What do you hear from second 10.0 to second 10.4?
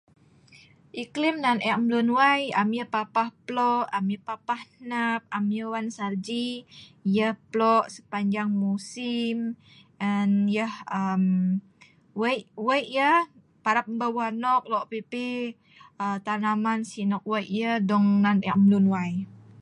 en